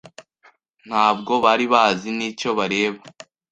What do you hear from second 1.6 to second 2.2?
bazi